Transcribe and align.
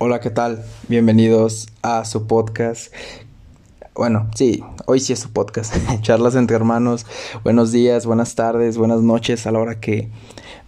Hola, 0.00 0.20
¿qué 0.20 0.30
tal? 0.30 0.64
Bienvenidos 0.86 1.66
a 1.82 2.04
su 2.04 2.28
podcast. 2.28 2.94
Bueno, 3.96 4.30
sí, 4.36 4.62
hoy 4.86 5.00
sí 5.00 5.12
es 5.12 5.18
su 5.18 5.32
podcast. 5.32 5.74
Charlas 6.02 6.36
entre 6.36 6.54
hermanos. 6.54 7.04
Buenos 7.42 7.72
días, 7.72 8.06
buenas 8.06 8.36
tardes, 8.36 8.78
buenas 8.78 9.02
noches 9.02 9.44
a 9.48 9.50
la 9.50 9.58
hora 9.58 9.80
que 9.80 10.08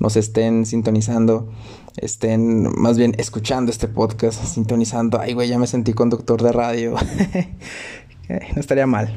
nos 0.00 0.16
estén 0.16 0.66
sintonizando. 0.66 1.48
Estén 1.96 2.76
más 2.76 2.98
bien 2.98 3.14
escuchando 3.18 3.70
este 3.70 3.86
podcast, 3.86 4.44
sintonizando. 4.44 5.20
Ay, 5.20 5.34
güey, 5.34 5.48
ya 5.48 5.60
me 5.60 5.68
sentí 5.68 5.92
conductor 5.92 6.42
de 6.42 6.50
radio. 6.50 6.96
no 8.28 8.60
estaría 8.60 8.88
mal. 8.88 9.16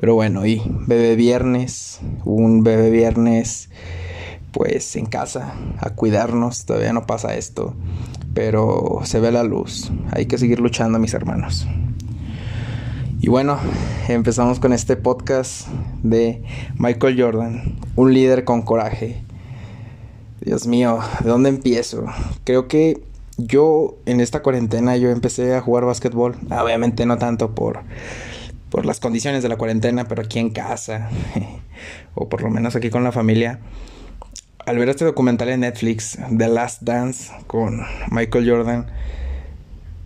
Pero 0.00 0.16
bueno, 0.16 0.44
y 0.44 0.60
bebé 0.88 1.14
viernes, 1.14 2.00
un 2.24 2.64
bebé 2.64 2.90
viernes 2.90 3.68
pues 4.52 4.96
en 4.96 5.06
casa 5.06 5.54
a 5.78 5.90
cuidarnos, 5.90 6.64
todavía 6.64 6.92
no 6.92 7.06
pasa 7.06 7.34
esto, 7.36 7.74
pero 8.34 9.00
se 9.04 9.20
ve 9.20 9.32
la 9.32 9.42
luz, 9.42 9.90
hay 10.12 10.26
que 10.26 10.38
seguir 10.38 10.60
luchando 10.60 10.98
mis 10.98 11.14
hermanos. 11.14 11.66
Y 13.20 13.28
bueno, 13.28 13.58
empezamos 14.08 14.58
con 14.60 14.72
este 14.72 14.96
podcast 14.96 15.68
de 16.02 16.42
Michael 16.76 17.20
Jordan, 17.20 17.76
un 17.94 18.12
líder 18.12 18.44
con 18.44 18.62
coraje. 18.62 19.22
Dios 20.40 20.66
mío, 20.66 20.98
¿de 21.22 21.30
dónde 21.30 21.48
empiezo? 21.48 22.04
Creo 22.44 22.66
que 22.66 23.00
yo 23.38 23.96
en 24.06 24.20
esta 24.20 24.42
cuarentena 24.42 24.96
yo 24.96 25.10
empecé 25.10 25.54
a 25.54 25.60
jugar 25.60 25.84
básquetbol, 25.84 26.36
obviamente 26.50 27.06
no 27.06 27.16
tanto 27.18 27.54
por 27.54 27.80
por 28.70 28.86
las 28.86 29.00
condiciones 29.00 29.42
de 29.42 29.50
la 29.50 29.58
cuarentena, 29.58 30.08
pero 30.08 30.22
aquí 30.22 30.38
en 30.38 30.48
casa 30.48 31.10
o 32.14 32.30
por 32.30 32.40
lo 32.42 32.48
menos 32.48 32.74
aquí 32.74 32.88
con 32.88 33.04
la 33.04 33.12
familia 33.12 33.60
al 34.66 34.78
ver 34.78 34.88
este 34.88 35.04
documental 35.04 35.48
en 35.48 35.60
Netflix, 35.60 36.18
The 36.36 36.48
Last 36.48 36.82
Dance, 36.82 37.32
con 37.46 37.80
Michael 38.10 38.48
Jordan, 38.48 38.86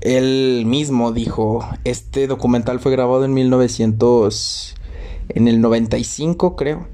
él 0.01 0.65
mismo 0.67 1.13
dijo, 1.13 1.69
este 1.85 2.27
documental 2.27 2.81
fue 2.81 2.93
grabado 2.93 3.25
en 3.25 3.35
1900, 3.35 4.75
en 5.31 5.49
el 5.49 5.61
95 5.61 6.57
creo, 6.57 6.87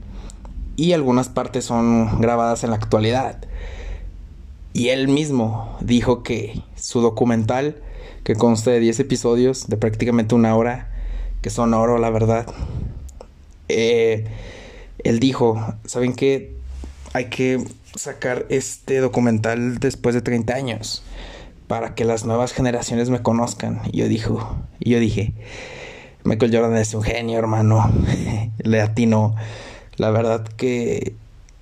y 0.76 0.92
algunas 0.92 1.28
partes 1.28 1.64
son 1.64 2.20
grabadas 2.20 2.64
en 2.64 2.70
la 2.70 2.76
actualidad. 2.76 3.38
Y 4.72 4.88
él 4.88 5.08
mismo 5.08 5.76
dijo 5.80 6.22
que 6.22 6.62
su 6.76 7.00
documental, 7.00 7.76
que 8.24 8.34
consta 8.34 8.70
de 8.70 8.80
10 8.80 9.00
episodios 9.00 9.68
de 9.68 9.76
prácticamente 9.76 10.34
una 10.34 10.56
hora, 10.56 10.88
que 11.42 11.50
son 11.50 11.74
oro, 11.74 11.98
la 11.98 12.10
verdad, 12.10 12.46
eh, 13.68 14.26
él 15.04 15.20
dijo, 15.20 15.74
¿saben 15.84 16.14
qué? 16.14 16.61
Hay 17.12 17.26
que 17.26 17.62
sacar 17.94 18.46
este 18.48 18.98
documental 18.98 19.78
después 19.78 20.14
de 20.14 20.22
30 20.22 20.54
años 20.54 21.02
para 21.66 21.94
que 21.94 22.04
las 22.04 22.24
nuevas 22.24 22.52
generaciones 22.52 23.10
me 23.10 23.22
conozcan. 23.22 23.80
Y 23.92 23.98
yo 23.98 24.08
dijo, 24.08 24.56
y 24.78 24.90
yo 24.90 25.00
dije, 25.00 25.32
Michael 26.24 26.54
Jordan 26.54 26.76
es 26.76 26.94
un 26.94 27.02
genio, 27.02 27.38
hermano. 27.38 27.90
Le. 28.58 28.90
La 29.96 30.10
verdad 30.10 30.46
que 30.56 31.14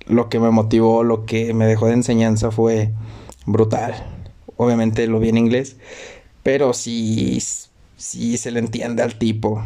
lo 0.05 0.29
que 0.29 0.39
me 0.39 0.51
motivó, 0.51 1.03
lo 1.03 1.25
que 1.25 1.53
me 1.53 1.65
dejó 1.65 1.87
de 1.87 1.93
enseñanza 1.93 2.51
fue 2.51 2.91
brutal. 3.45 3.93
Obviamente 4.57 5.07
lo 5.07 5.19
vi 5.19 5.29
en 5.29 5.37
inglés, 5.37 5.77
pero 6.43 6.73
sí, 6.73 7.41
sí 7.97 8.37
se 8.37 8.51
le 8.51 8.59
entiende 8.59 9.03
al 9.03 9.17
tipo. 9.17 9.63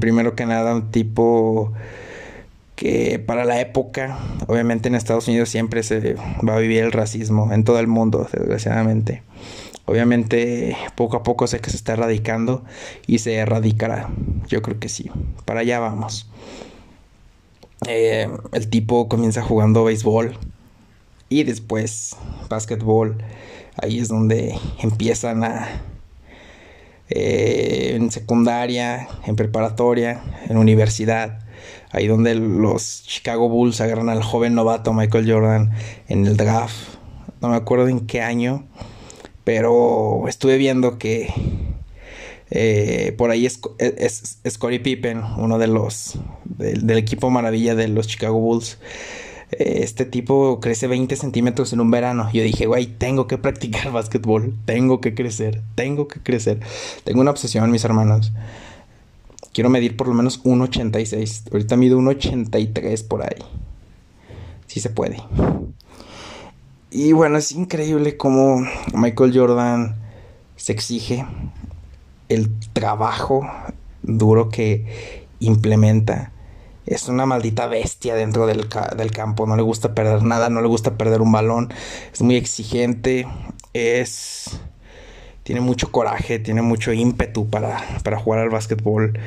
Primero 0.00 0.34
que 0.34 0.46
nada, 0.46 0.74
un 0.74 0.90
tipo 0.90 1.72
que 2.78 3.18
para 3.18 3.44
la 3.44 3.60
época, 3.60 4.20
obviamente 4.46 4.86
en 4.86 4.94
Estados 4.94 5.26
Unidos 5.26 5.48
siempre 5.48 5.82
se 5.82 6.14
va 6.48 6.54
a 6.54 6.58
vivir 6.60 6.84
el 6.84 6.92
racismo, 6.92 7.52
en 7.52 7.64
todo 7.64 7.80
el 7.80 7.88
mundo, 7.88 8.28
desgraciadamente. 8.32 9.24
Obviamente 9.84 10.76
poco 10.94 11.16
a 11.16 11.24
poco 11.24 11.48
sé 11.48 11.58
que 11.58 11.70
se 11.70 11.76
está 11.76 11.94
erradicando 11.94 12.64
y 13.08 13.18
se 13.18 13.34
erradicará. 13.34 14.10
Yo 14.46 14.62
creo 14.62 14.78
que 14.78 14.88
sí. 14.88 15.10
Para 15.44 15.60
allá 15.60 15.80
vamos. 15.80 16.30
Eh, 17.88 18.28
el 18.52 18.68
tipo 18.68 19.08
comienza 19.08 19.42
jugando 19.42 19.82
béisbol 19.82 20.38
y 21.28 21.42
después 21.42 22.16
básquetbol. 22.48 23.18
Ahí 23.82 23.98
es 23.98 24.06
donde 24.06 24.56
empiezan 24.80 25.42
a... 25.42 25.82
Eh, 27.10 27.94
en 27.96 28.12
secundaria, 28.12 29.08
en 29.26 29.34
preparatoria, 29.34 30.20
en 30.48 30.58
universidad 30.58 31.47
ahí 31.90 32.06
donde 32.06 32.34
los 32.34 33.02
Chicago 33.06 33.48
Bulls 33.48 33.80
agarran 33.80 34.08
al 34.08 34.22
joven 34.22 34.54
novato 34.54 34.92
Michael 34.92 35.30
Jordan 35.30 35.70
en 36.08 36.26
el 36.26 36.36
draft. 36.36 36.76
No 37.40 37.48
me 37.48 37.56
acuerdo 37.56 37.88
en 37.88 38.06
qué 38.06 38.20
año, 38.20 38.66
pero 39.44 40.26
estuve 40.28 40.58
viendo 40.58 40.98
que 40.98 41.32
eh, 42.50 43.14
por 43.18 43.30
ahí 43.30 43.46
es, 43.46 43.60
es, 43.78 44.58
Pippen, 44.58 45.22
uno 45.36 45.58
de 45.58 45.66
los 45.66 46.18
del, 46.44 46.90
equipo 46.98 47.30
maravilla 47.30 47.74
de 47.74 47.88
los 47.88 48.08
Chicago 48.08 48.38
Bulls. 48.38 48.78
Eh, 49.52 49.80
este 49.82 50.04
tipo 50.04 50.60
crece 50.60 50.86
20 50.86 51.14
centímetros 51.16 51.72
en 51.72 51.80
un 51.80 51.90
verano. 51.90 52.30
Yo 52.32 52.42
dije, 52.42 52.66
güey, 52.66 52.86
tengo 52.86 53.26
que 53.26 53.38
practicar 53.38 53.92
básquetbol. 53.92 54.54
Tengo 54.64 55.00
que 55.00 55.14
crecer. 55.14 55.62
Tengo 55.74 56.08
que 56.08 56.20
crecer. 56.20 56.60
Tengo 57.04 57.20
una 57.20 57.30
obsesión, 57.30 57.70
mis 57.70 57.84
hermanos. 57.84 58.32
Quiero 59.58 59.70
medir 59.70 59.96
por 59.96 60.06
lo 60.06 60.14
menos 60.14 60.44
1,86. 60.44 61.50
Ahorita 61.50 61.76
mido 61.76 61.98
1,83 61.98 63.08
por 63.08 63.24
ahí. 63.24 63.42
Si 64.68 64.78
se 64.78 64.88
puede. 64.88 65.20
Y 66.92 67.10
bueno, 67.10 67.38
es 67.38 67.50
increíble 67.50 68.16
cómo 68.16 68.64
Michael 68.94 69.36
Jordan 69.36 69.96
se 70.54 70.70
exige 70.70 71.26
el 72.28 72.56
trabajo 72.72 73.50
duro 74.04 74.48
que 74.48 75.26
implementa. 75.40 76.30
Es 76.86 77.08
una 77.08 77.26
maldita 77.26 77.66
bestia 77.66 78.14
dentro 78.14 78.46
del, 78.46 78.68
campo. 78.68 79.44
No 79.48 79.56
le 79.56 79.62
gusta 79.62 79.92
perder 79.92 80.22
nada, 80.22 80.50
no 80.50 80.62
le 80.62 80.68
gusta 80.68 80.96
perder 80.96 81.20
un 81.20 81.32
balón. 81.32 81.74
Es 82.12 82.22
muy 82.22 82.36
exigente. 82.36 83.26
Es 83.72 84.60
tiene 85.48 85.62
mucho 85.62 85.90
coraje, 85.90 86.38
tiene 86.38 86.60
mucho 86.60 86.92
ímpetu 86.92 87.48
para, 87.48 87.82
para 88.04 88.18
jugar 88.18 88.40
al 88.40 88.50
básquetbol. 88.50 89.18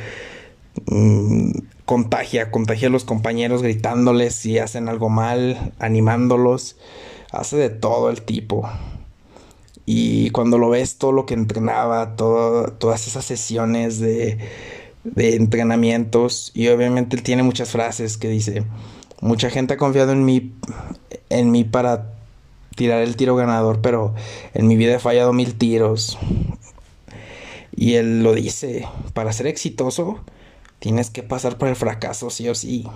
Mm, 0.86 1.50
contagia, 1.86 2.52
contagia 2.52 2.90
a 2.90 2.92
los 2.92 3.06
compañeros 3.06 3.64
gritándoles 3.64 4.36
si 4.36 4.60
hacen 4.60 4.88
algo 4.88 5.10
mal, 5.10 5.74
animándolos. 5.80 6.78
Hace 7.32 7.58
de 7.58 7.70
todo 7.72 8.12
el 8.12 8.22
tipo. 8.22 8.70
Y 9.88 10.30
cuando 10.30 10.60
lo 10.60 10.70
ves, 10.70 11.00
todo 11.00 11.12
lo 11.12 11.26
que 11.26 11.34
entrenaba, 11.34 12.16
todas 12.16 13.08
esas 13.08 13.26
sesiones 13.26 14.00
de, 14.00 14.38
de 15.04 15.38
entrenamientos. 15.38 16.52
Y 16.54 16.68
obviamente 16.68 17.16
él 17.16 17.24
tiene 17.24 17.42
muchas 17.42 17.72
frases 17.72 18.20
que 18.20 18.28
dice, 18.28 18.64
mucha 19.22 19.50
gente 19.50 19.74
ha 19.74 19.78
confiado 19.78 20.12
en 20.12 20.24
mí, 20.24 20.54
en 21.30 21.50
mí 21.50 21.64
para 21.64 22.11
tirar 22.76 23.02
el 23.02 23.16
tiro 23.16 23.36
ganador, 23.36 23.82
pero 23.82 24.14
en 24.54 24.68
mi 24.68 24.76
vida 24.76 24.96
he 24.96 25.00
fallado 25.00 25.34
mil 25.34 25.56
tiros. 25.56 26.18
Y 27.76 27.96
él 27.96 28.24
lo 28.24 28.34
dice, 28.34 28.88
para 29.14 29.34
ser 29.34 29.48
exitoso 29.48 30.20
tienes 30.80 31.10
que 31.10 31.24
pasar 31.24 31.58
por 31.58 31.68
el 31.68 31.76
fracaso 31.76 32.30
sí 32.30 32.50
o 32.50 32.56
sí. 32.56 32.88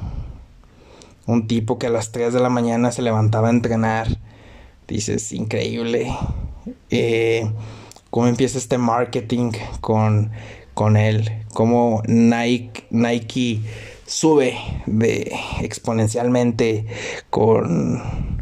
Un 1.28 1.48
tipo 1.48 1.80
que 1.80 1.88
a 1.88 1.90
las 1.90 2.12
3 2.12 2.34
de 2.34 2.40
la 2.40 2.50
mañana 2.50 2.92
se 2.92 3.02
levantaba 3.02 3.48
a 3.48 3.52
entrenar. 3.52 4.08
Dices, 4.88 5.32
increíble. 5.32 6.16
Eh, 6.90 7.50
¿Cómo 8.10 8.28
empieza 8.28 8.58
este 8.58 8.78
marketing 8.78 9.52
con, 9.82 10.32
con 10.74 10.98
él? 10.98 11.44
¿Cómo 11.54 12.02
Nike, 12.08 12.86
Nike 12.92 13.62
sube 14.06 14.58
de 14.86 15.32
exponencialmente 15.62 16.86
con 17.30 18.35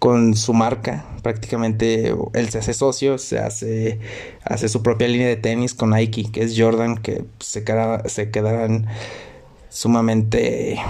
con 0.00 0.34
su 0.34 0.54
marca. 0.54 1.04
Prácticamente 1.22 2.12
él 2.32 2.48
se 2.48 2.58
hace 2.58 2.74
socio, 2.74 3.18
se 3.18 3.38
hace, 3.38 4.00
hace 4.42 4.68
su 4.68 4.82
propia 4.82 5.06
línea 5.06 5.28
de 5.28 5.36
tenis 5.36 5.74
con 5.74 5.90
Nike, 5.90 6.32
que 6.32 6.42
es 6.42 6.54
Jordan, 6.58 6.96
que 6.96 7.24
se, 7.38 7.62
se 8.06 8.30
quedarán 8.30 8.86
sumamente 9.68 10.80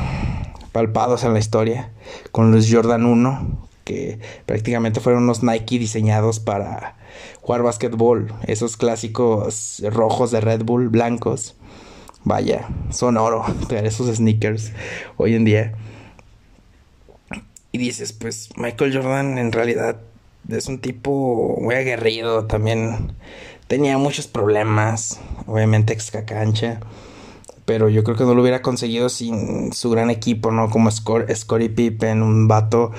palpados 0.72 1.24
en 1.24 1.34
la 1.34 1.40
historia. 1.40 1.90
Con 2.30 2.52
los 2.52 2.72
Jordan 2.72 3.04
1, 3.04 3.68
que 3.84 4.20
prácticamente 4.46 5.00
fueron 5.00 5.24
unos 5.24 5.42
Nike 5.42 5.80
diseñados 5.80 6.38
para 6.38 6.96
jugar 7.42 7.62
básquetbol. 7.62 8.32
Esos 8.46 8.76
clásicos 8.76 9.82
rojos 9.90 10.30
de 10.30 10.40
Red 10.40 10.62
Bull, 10.62 10.88
blancos. 10.88 11.56
Vaya, 12.22 12.68
son 12.90 13.16
oro 13.16 13.44
esos 13.70 14.14
sneakers 14.14 14.72
hoy 15.16 15.34
en 15.34 15.44
día. 15.44 15.74
Y 17.72 17.78
dices, 17.78 18.12
pues 18.12 18.50
Michael 18.56 18.94
Jordan 18.94 19.38
en 19.38 19.52
realidad 19.52 20.00
es 20.48 20.66
un 20.66 20.80
tipo 20.80 21.56
muy 21.60 21.74
aguerrido, 21.74 22.46
también 22.46 23.12
tenía 23.68 23.98
muchos 23.98 24.26
problemas, 24.26 25.20
obviamente 25.46 25.92
ex 25.92 26.10
cancha, 26.26 26.80
pero 27.64 27.88
yo 27.88 28.02
creo 28.02 28.16
que 28.16 28.24
no 28.24 28.34
lo 28.34 28.42
hubiera 28.42 28.62
conseguido 28.62 29.08
sin 29.08 29.72
su 29.72 29.90
gran 29.90 30.10
equipo, 30.10 30.50
¿no? 30.50 30.70
Como 30.70 30.90
Scottie 30.90 31.70
Pippen, 31.70 32.22
un 32.22 32.48
vato 32.48 32.90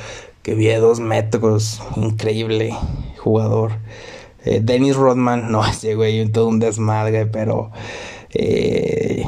que 0.44 0.56
vive 0.56 0.78
dos 0.78 1.02
metros, 1.02 1.82
increíble 1.98 2.74
jugador. 3.18 3.74
Eh, 4.46 4.62
Dennis 4.64 4.96
Rodman, 4.96 5.52
no, 5.52 5.66
ese 5.66 5.96
güey, 5.96 6.26
todo 6.30 6.48
un 6.48 6.60
desmadre, 6.60 7.26
pero 7.26 7.72
eh, 8.34 9.26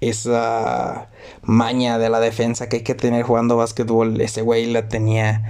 esa 0.00 1.09
maña 1.42 1.98
de 1.98 2.10
la 2.10 2.20
defensa 2.20 2.68
que 2.68 2.76
hay 2.76 2.82
que 2.82 2.94
tener 2.94 3.22
jugando 3.22 3.56
básquetbol, 3.56 4.20
ese 4.20 4.42
güey 4.42 4.66
la 4.66 4.88
tenía 4.88 5.44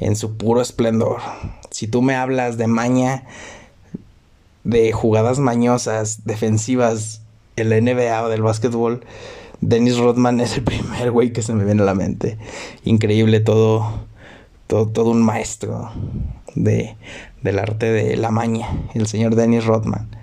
en 0.00 0.16
su 0.16 0.36
puro 0.36 0.60
esplendor. 0.60 1.18
Si 1.70 1.86
tú 1.86 2.02
me 2.02 2.14
hablas 2.14 2.56
de 2.56 2.66
maña, 2.66 3.24
de 4.64 4.92
jugadas 4.92 5.38
mañosas, 5.38 6.24
defensivas 6.24 7.22
en 7.56 7.70
la 7.70 7.80
NBA 7.80 8.22
o 8.22 8.28
del 8.28 8.42
básquetbol, 8.42 9.04
Dennis 9.60 9.96
Rodman 9.96 10.40
es 10.40 10.56
el 10.56 10.64
primer 10.64 11.10
güey 11.10 11.32
que 11.32 11.42
se 11.42 11.54
me 11.54 11.64
viene 11.64 11.82
a 11.82 11.86
la 11.86 11.94
mente. 11.94 12.38
Increíble 12.84 13.40
todo, 13.40 14.04
todo, 14.66 14.88
todo 14.88 15.10
un 15.10 15.22
maestro 15.22 15.90
de, 16.54 16.96
del 17.42 17.58
arte 17.58 17.86
de 17.86 18.16
la 18.16 18.30
maña, 18.30 18.68
el 18.94 19.06
señor 19.06 19.36
Dennis 19.36 19.64
Rodman. 19.64 20.13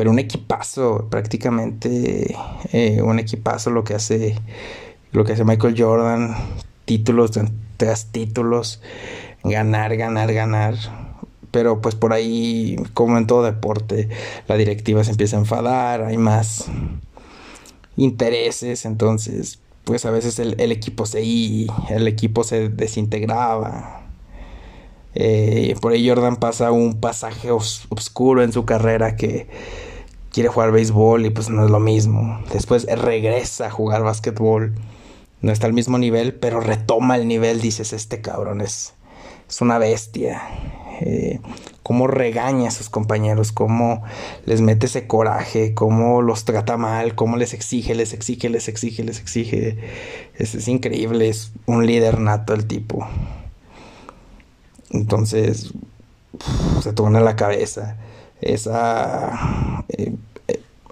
Pero 0.00 0.12
un 0.12 0.18
equipazo, 0.18 1.08
prácticamente 1.10 2.34
eh, 2.72 3.02
un 3.02 3.18
equipazo 3.18 3.68
lo 3.68 3.84
que 3.84 3.92
hace 3.92 4.34
lo 5.12 5.26
que 5.26 5.34
hace 5.34 5.44
Michael 5.44 5.74
Jordan, 5.76 6.34
títulos 6.86 7.32
tras 7.76 8.06
títulos, 8.06 8.80
ganar, 9.44 9.94
ganar, 9.98 10.32
ganar. 10.32 10.74
Pero 11.50 11.82
pues 11.82 11.96
por 11.96 12.14
ahí, 12.14 12.76
como 12.94 13.18
en 13.18 13.26
todo 13.26 13.42
deporte, 13.42 14.08
la 14.48 14.56
directiva 14.56 15.04
se 15.04 15.10
empieza 15.10 15.36
a 15.36 15.40
enfadar, 15.40 16.02
hay 16.04 16.16
más 16.16 16.64
intereses, 17.98 18.86
entonces 18.86 19.60
pues 19.84 20.06
a 20.06 20.10
veces 20.10 20.38
el, 20.38 20.72
equipo 20.72 21.04
se 21.04 21.20
el 21.20 22.08
equipo 22.08 22.42
se 22.42 22.70
desintegraba. 22.70 24.06
Eh, 25.14 25.74
por 25.82 25.92
ahí 25.92 26.08
Jordan 26.08 26.36
pasa 26.36 26.72
un 26.72 27.00
pasaje 27.00 27.50
oscuro 27.50 28.42
en 28.42 28.54
su 28.54 28.64
carrera 28.64 29.16
que 29.16 29.46
quiere 30.30 30.48
jugar 30.48 30.72
béisbol 30.72 31.26
y 31.26 31.30
pues 31.30 31.50
no 31.50 31.64
es 31.64 31.70
lo 31.70 31.80
mismo. 31.80 32.40
Después 32.52 32.86
regresa 32.86 33.66
a 33.66 33.70
jugar 33.70 34.02
básquetbol. 34.02 34.74
No 35.42 35.52
está 35.52 35.66
al 35.66 35.72
mismo 35.72 35.98
nivel, 35.98 36.34
pero 36.34 36.60
retoma 36.60 37.16
el 37.16 37.26
nivel. 37.26 37.60
Dices, 37.60 37.92
este 37.92 38.20
cabrón 38.20 38.60
es, 38.60 38.94
es 39.48 39.60
una 39.60 39.78
bestia. 39.78 40.42
Eh, 41.00 41.40
cómo 41.82 42.06
regaña 42.06 42.68
a 42.68 42.72
sus 42.72 42.90
compañeros, 42.90 43.52
cómo 43.52 44.02
les 44.44 44.60
mete 44.60 44.86
ese 44.86 45.06
coraje, 45.06 45.72
cómo 45.72 46.20
los 46.20 46.44
trata 46.44 46.76
mal, 46.76 47.14
cómo 47.14 47.38
les 47.38 47.54
exige, 47.54 47.94
les 47.94 48.12
exige, 48.12 48.50
les 48.50 48.68
exige, 48.68 49.02
les 49.02 49.18
exige. 49.18 49.78
Es, 50.34 50.68
increíble, 50.68 51.28
es 51.28 51.52
un 51.66 51.86
líder 51.86 52.20
nato 52.20 52.52
el 52.52 52.66
tipo. 52.66 53.08
Entonces, 54.90 55.72
se 56.82 56.92
toma 56.92 57.20
la 57.20 57.36
cabeza 57.36 57.96
esa 58.42 59.84
eh, 59.88 60.14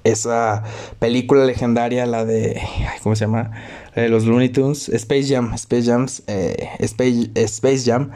esa 0.04 0.62
película 0.98 1.44
legendaria 1.44 2.06
la 2.06 2.24
de 2.24 2.60
cómo 3.02 3.16
se 3.16 3.24
llama 3.24 3.50
de 3.94 4.08
los 4.08 4.24
Looney 4.24 4.48
Tunes 4.48 4.88
Space 4.88 5.26
Jam 5.28 5.52
Space 5.54 5.84
Jams 5.84 6.22
eh, 6.26 6.70
Space, 6.80 7.30
Space 7.34 7.82
Jam. 7.84 8.10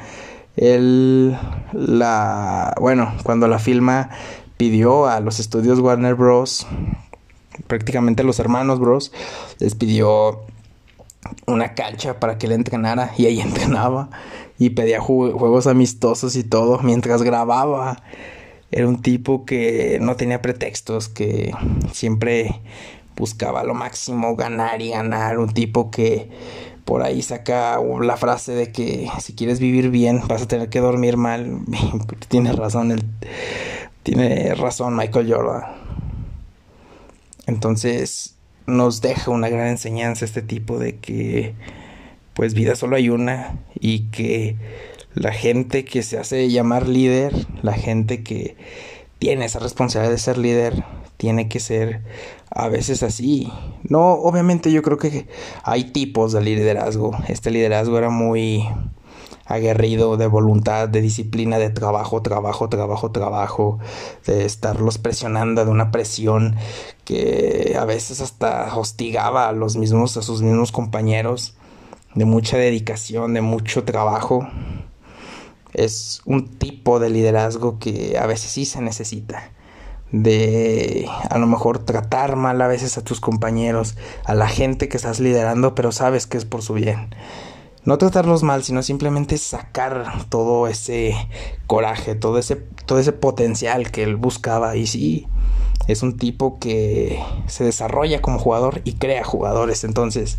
El 0.57 1.37
la 1.73 2.75
bueno 2.81 3.15
cuando 3.23 3.49
la 3.49 3.59
filma 3.59 4.11
pidió 4.59 5.07
a 5.07 5.21
los 5.21 5.41
estudios 5.41 5.79
Warner 5.79 6.15
Bros 6.15 6.67
prácticamente 7.67 8.23
a 8.23 8.25
los 8.25 8.39
hermanos 8.39 8.79
Bros 8.79 9.13
les 9.59 9.75
pidió 9.75 10.43
una 11.47 11.75
cancha 11.75 12.21
para 12.21 12.39
que 12.39 12.49
le 12.49 12.55
entrenara 12.55 13.13
y 13.17 13.27
ahí 13.27 13.41
entrenaba 13.41 14.11
y 14.59 14.71
pedía 14.71 15.01
juegos 15.01 15.67
amistosos 15.67 16.37
y 16.37 16.45
todo 16.45 16.81
mientras 16.83 17.23
grababa 17.23 18.03
era 18.73 18.89
un 18.89 19.03
tipo 19.03 19.45
que 19.45 19.99
no 20.01 20.17
tenía 20.17 20.41
pretextos, 20.41 21.09
que 21.09 21.53
siempre 21.93 22.61
buscaba 23.17 23.65
lo 23.65 23.75
máximo, 23.75 24.35
ganar 24.35 24.81
y 24.81 24.91
ganar. 24.91 25.39
Un 25.39 25.53
tipo 25.53 25.91
que 25.91 26.31
por 26.87 27.03
ahí 27.03 27.23
saca 27.23 27.79
la 28.01 28.17
frase 28.17 28.53
de 28.53 28.73
que 28.73 29.09
si 29.21 29.35
quieres 29.35 29.61
vivir 29.61 29.91
bien 29.91 30.23
vas 30.27 30.43
a 30.43 30.49
tener 30.49 30.71
que 30.71 30.81
dormir 30.81 31.19
mal. 31.19 31.61
tiene 32.29 32.53
razón, 32.53 32.93
el, 32.93 33.05
tiene 34.03 34.55
razón 34.55 34.97
Michael 34.97 35.33
Jordan. 35.33 35.65
Entonces 37.47 38.37
nos 38.67 39.03
deja 39.03 39.31
una 39.31 39.51
gran 39.51 39.69
enseñanza 39.69 40.25
este 40.25 40.41
tipo 40.41 40.79
de 40.79 40.97
que 40.97 41.55
pues 42.33 42.55
vida 42.55 42.75
solo 42.75 42.97
hay 42.97 43.11
una 43.11 43.59
y 43.79 44.05
que 44.11 44.57
la 45.15 45.33
gente 45.33 45.85
que 45.85 46.03
se 46.03 46.19
hace 46.19 46.49
llamar 46.51 46.89
líder, 46.89 47.47
la 47.63 47.75
gente 47.75 48.23
que 48.23 48.57
tiene 49.19 49.45
esa 49.45 49.59
responsabilidad 49.59 50.13
de 50.13 50.19
ser 50.19 50.39
líder, 50.39 50.85
tiene 51.17 51.49
que 51.49 51.61
ser 51.61 52.03
a 52.51 52.69
veces 52.69 53.03
así. 53.03 53.53
No, 53.85 54.15
obviamente 54.15 54.73
yo 54.73 54.83
creo 54.83 54.99
que 54.99 55.29
hay 55.63 55.93
tipos 55.93 56.33
de 56.33 56.43
liderazgo. 56.43 57.13
Este 57.29 57.51
liderazgo 57.51 57.99
era 57.99 58.11
muy 58.11 58.67
aguerrido 59.47 60.17
de 60.17 60.27
voluntad, 60.27 60.89
de 60.89 61.01
disciplina, 61.01 61.59
de 61.59 61.71
trabajo, 61.71 62.23
trabajo, 62.23 62.69
trabajo, 62.69 63.11
trabajo, 63.11 63.79
de 64.27 64.45
estarlos 64.45 64.99
presionando, 64.99 65.65
de 65.65 65.71
una 65.71 65.91
presión 65.91 66.57
que 67.05 67.77
a 67.79 67.85
veces 67.85 68.21
hasta 68.21 68.75
hostigaba 68.77 69.49
a 69.49 69.53
los 69.53 69.77
mismos, 69.77 70.17
a 70.17 70.23
sus 70.23 70.43
mismos 70.43 70.73
compañeros, 70.73 71.55
de 72.15 72.25
mucha 72.25 72.57
dedicación, 72.57 73.35
de 73.35 73.41
mucho 73.41 73.85
trabajo 73.85 74.49
es 75.73 76.23
un 76.25 76.49
tipo 76.49 77.01
de 77.01 77.11
liderazgo 77.11 77.79
que 77.79 78.19
a 78.19 78.27
veces 78.27 78.51
sí 78.51 78.65
se 78.65 78.81
necesita. 78.81 79.51
De 80.11 81.09
a 81.31 81.39
lo 81.39 81.47
mejor 81.47 81.79
tratar 81.79 82.37
mal 82.37 82.61
a 82.61 82.69
veces 82.69 82.99
a 82.99 83.05
tus 83.05 83.19
compañeros, 83.21 83.97
a 84.25 84.35
la 84.35 84.47
gente 84.47 84.89
que 84.89 84.99
estás 84.99 85.21
liderando, 85.21 85.75
pero 85.75 85.91
sabes 85.91 86.27
que 86.27 86.37
es 86.37 86.45
por 86.45 86.63
su 86.63 86.75
bien. 86.75 87.15
No 87.85 87.99
tratarlos 87.99 88.43
mal, 88.43 88.63
sino 88.63 88.83
simplemente 88.83 89.39
sacar 89.39 90.27
todo 90.29 90.69
ese 90.69 91.17
coraje, 91.67 92.15
todo 92.15 92.39
ese, 92.39 92.57
todo 92.87 92.99
ese 92.99 93.13
potencial 93.13 93.91
que 93.91 94.05
él 94.05 94.17
buscaba. 94.17 94.77
Y 94.77 94.87
sí, 94.87 95.27
es 95.89 96.03
un 96.03 96.17
tipo 96.17 96.59
que 96.61 97.21
se 97.47 97.65
desarrolla 97.65 98.23
como 98.23 98.39
jugador 98.39 98.83
y 98.85 98.93
crea 98.95 99.25
jugadores. 99.25 99.83
Entonces, 99.83 100.39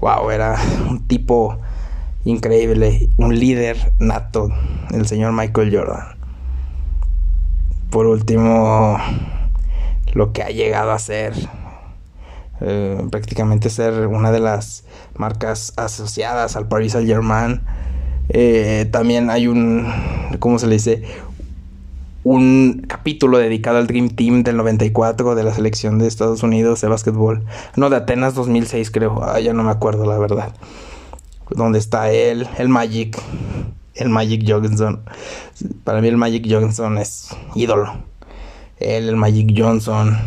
wow, 0.00 0.30
era 0.30 0.60
un 0.88 1.06
tipo 1.06 1.58
increíble, 2.24 3.10
un 3.18 3.38
líder 3.38 3.92
nato, 3.98 4.48
el 4.92 5.06
señor 5.06 5.32
Michael 5.32 5.74
Jordan. 5.74 6.16
Por 7.90 8.06
último, 8.06 8.98
lo 10.14 10.32
que 10.32 10.42
ha 10.42 10.48
llegado 10.48 10.90
a 10.92 10.98
ser, 10.98 11.34
eh, 12.60 12.98
prácticamente 13.10 13.70
ser 13.70 14.06
una 14.06 14.32
de 14.32 14.40
las 14.40 14.84
marcas 15.16 15.72
asociadas 15.76 16.56
al 16.56 16.66
Paris 16.66 16.92
Saint 16.92 17.08
Germain. 17.08 17.60
Eh, 18.30 18.88
también 18.90 19.28
hay 19.30 19.46
un, 19.46 19.86
¿cómo 20.38 20.58
se 20.58 20.66
le 20.66 20.74
dice? 20.74 21.02
Un 22.24 22.86
capítulo 22.88 23.36
dedicado 23.36 23.76
al 23.76 23.86
Dream 23.86 24.08
Team 24.08 24.44
del 24.44 24.56
94 24.56 25.34
de 25.34 25.44
la 25.44 25.52
selección 25.52 25.98
de 25.98 26.06
Estados 26.06 26.42
Unidos 26.42 26.80
de 26.80 26.88
básquetbol. 26.88 27.44
No, 27.76 27.90
de 27.90 27.96
Atenas 27.96 28.34
2006 28.34 28.90
creo, 28.90 29.22
ah, 29.22 29.38
ya 29.40 29.52
no 29.52 29.62
me 29.62 29.70
acuerdo 29.70 30.06
la 30.06 30.18
verdad 30.18 30.54
donde 31.50 31.78
está 31.78 32.10
él, 32.10 32.48
el 32.58 32.68
Magic, 32.68 33.20
el 33.94 34.08
Magic 34.08 34.44
Johnson. 34.46 35.04
Para 35.84 36.00
mí 36.00 36.08
el 36.08 36.16
Magic 36.16 36.46
Johnson 36.48 36.98
es 36.98 37.28
ídolo. 37.54 37.92
Él, 38.78 39.08
el 39.08 39.16
Magic 39.16 39.52
Johnson, 39.56 40.18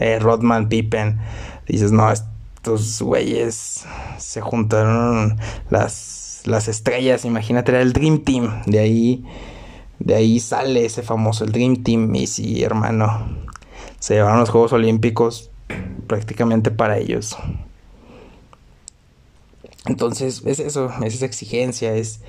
eh, 0.00 0.18
Rodman, 0.18 0.68
Pippen. 0.68 1.18
Dices, 1.66 1.92
no, 1.92 2.10
estos 2.10 3.00
güeyes 3.00 3.84
se 4.18 4.40
juntaron 4.40 5.38
las, 5.70 6.42
las 6.44 6.68
estrellas. 6.68 7.24
Imagínate, 7.24 7.72
era 7.72 7.82
el 7.82 7.92
Dream 7.92 8.24
Team. 8.24 8.62
De 8.66 8.80
ahí, 8.80 9.24
de 9.98 10.14
ahí 10.14 10.40
sale 10.40 10.84
ese 10.84 11.02
famoso, 11.02 11.44
el 11.44 11.52
Dream 11.52 11.82
Team. 11.82 12.14
Y 12.14 12.26
sí, 12.26 12.62
hermano, 12.62 13.26
se 13.98 14.14
llevaron 14.14 14.40
los 14.40 14.50
Juegos 14.50 14.72
Olímpicos 14.72 15.50
prácticamente 16.06 16.70
para 16.70 16.98
ellos. 16.98 17.36
Entonces, 19.86 20.42
es 20.46 20.60
eso, 20.60 20.90
es 21.04 21.14
esa 21.14 21.26
exigencia, 21.26 21.94
es 21.94 22.20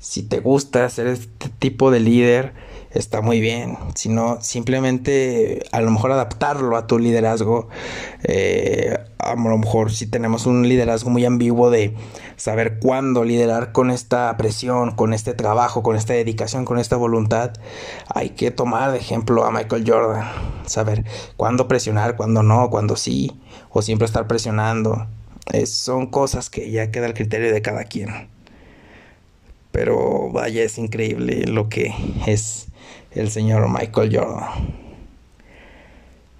si 0.00 0.22
te 0.22 0.40
gusta 0.40 0.88
ser 0.88 1.06
este 1.08 1.50
tipo 1.58 1.90
de 1.90 2.00
líder, 2.00 2.54
está 2.90 3.20
muy 3.20 3.40
bien. 3.40 3.76
Si 3.94 4.08
no, 4.08 4.38
simplemente 4.40 5.62
a 5.72 5.82
lo 5.82 5.90
mejor 5.90 6.12
adaptarlo 6.12 6.76
a 6.76 6.86
tu 6.86 6.98
liderazgo. 6.98 7.68
Eh, 8.24 8.96
a 9.18 9.34
lo 9.34 9.58
mejor 9.58 9.92
si 9.92 10.06
tenemos 10.06 10.46
un 10.46 10.66
liderazgo 10.66 11.10
muy 11.10 11.26
ambiguo 11.26 11.70
de 11.70 11.94
saber 12.36 12.78
cuándo 12.78 13.24
liderar 13.24 13.72
con 13.72 13.90
esta 13.90 14.34
presión, 14.38 14.92
con 14.92 15.12
este 15.12 15.34
trabajo, 15.34 15.82
con 15.82 15.96
esta 15.96 16.14
dedicación, 16.14 16.64
con 16.64 16.78
esta 16.78 16.96
voluntad, 16.96 17.52
hay 18.08 18.30
que 18.30 18.50
tomar 18.50 18.92
de 18.92 18.98
ejemplo 18.98 19.44
a 19.44 19.50
Michael 19.50 19.84
Jordan. 19.86 20.26
Saber 20.64 21.04
cuándo 21.36 21.68
presionar, 21.68 22.16
cuándo 22.16 22.42
no, 22.42 22.70
cuándo 22.70 22.96
sí, 22.96 23.38
o 23.68 23.82
siempre 23.82 24.06
estar 24.06 24.26
presionando 24.26 25.06
son 25.66 26.06
cosas 26.06 26.50
que 26.50 26.70
ya 26.70 26.90
queda 26.90 27.06
al 27.06 27.14
criterio 27.14 27.52
de 27.52 27.62
cada 27.62 27.84
quien. 27.84 28.28
Pero 29.72 30.30
vaya, 30.30 30.62
es 30.62 30.78
increíble 30.78 31.44
lo 31.46 31.68
que 31.68 31.94
es 32.26 32.68
el 33.12 33.30
señor 33.30 33.68
Michael 33.68 34.16
Jordan. 34.16 34.90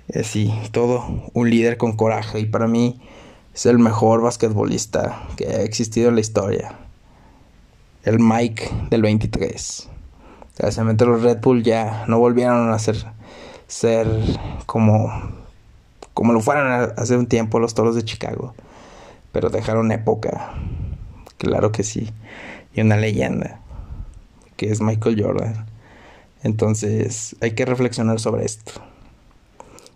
Eh, 0.09 0.25
sí, 0.25 0.53
todo 0.73 1.31
un 1.35 1.51
líder 1.51 1.77
con 1.77 1.97
coraje 1.97 2.41
y 2.41 2.47
para 2.47 2.67
mí 2.67 3.01
es 3.55 3.67
el 3.67 3.79
mejor 3.79 4.23
basquetbolista 4.23 5.29
que 5.37 5.47
ha 5.47 5.63
existido 5.63 6.09
en 6.09 6.17
la 6.17 6.21
historia. 6.21 6.75
El 8.03 8.19
Mike 8.19 8.71
del 8.91 9.03
23. 9.03 9.89
Desgraciadamente 10.51 11.05
los 11.07 11.23
Red 11.23 11.39
Bull 11.41 11.63
ya 11.63 12.05
no 12.09 12.19
volvieron 12.19 12.73
a 12.73 12.79
ser, 12.79 12.97
ser 13.69 14.09
como, 14.67 15.11
como 16.13 16.33
lo 16.33 16.41
fueron 16.41 16.93
hace 16.97 17.17
un 17.17 17.27
tiempo 17.27 17.61
los 17.61 17.75
Toros 17.75 17.95
de 17.95 18.05
Chicago. 18.05 18.55
Pero 19.33 19.51
dejaron 19.51 19.93
época. 19.93 20.55
Claro 21.39 21.73
que 21.73 21.85
sí. 21.85 22.11
Y 22.75 22.81
una 22.81 22.97
leyenda. 22.97 23.61
Que 24.57 24.71
es 24.71 24.81
Michael 24.81 25.23
Jordan. 25.23 25.67
Entonces 26.43 27.37
hay 27.41 27.53
que 27.53 27.65
reflexionar 27.65 28.21
sobre 28.21 28.45
esto. 28.45 28.73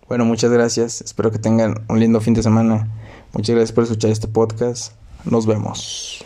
Bueno, 0.07 0.25
muchas 0.25 0.51
gracias. 0.51 1.01
Espero 1.01 1.31
que 1.31 1.39
tengan 1.39 1.83
un 1.87 1.99
lindo 1.99 2.21
fin 2.21 2.33
de 2.33 2.43
semana. 2.43 2.87
Muchas 3.33 3.55
gracias 3.55 3.71
por 3.71 3.83
escuchar 3.83 4.11
este 4.11 4.27
podcast. 4.27 4.93
Nos 5.25 5.45
vemos. 5.47 6.23